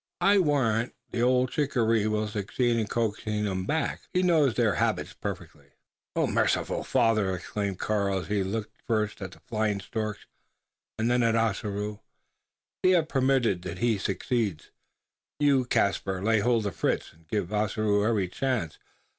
[0.19, 4.01] I warrant the old shikaree will succeed in coaxing them back.
[4.11, 5.73] He knows their habits perfectly."
[6.15, 10.25] "Merciful Father!" exclaimed Karl, as he looked first at the flying storks
[10.97, 11.99] and then at Ossaroo;
[12.81, 14.63] "be it permitted that he succeed!
[15.39, 18.79] You, Caspar, lay hold upon Fritz, and give Ossaroo every chance!